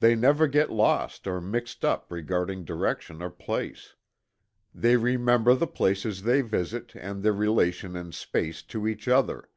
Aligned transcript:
They 0.00 0.14
never 0.14 0.46
get 0.48 0.70
lost 0.72 1.26
or 1.26 1.38
"mixed 1.38 1.84
up" 1.84 2.10
regarding 2.10 2.64
direction 2.64 3.20
or 3.20 3.28
place. 3.28 3.94
They 4.74 4.96
remember 4.96 5.54
the 5.54 5.66
places 5.66 6.22
they 6.22 6.40
visit 6.40 6.94
and 6.94 7.22
their 7.22 7.34
relation 7.34 7.94
in 7.94 8.12
space 8.12 8.62
to 8.72 8.86
each 8.88 9.06
other. 9.08 9.50